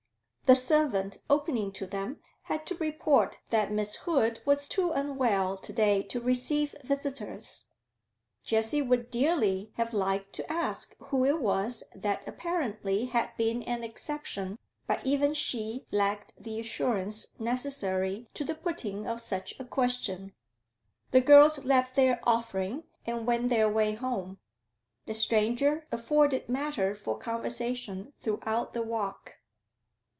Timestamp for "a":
19.57-19.63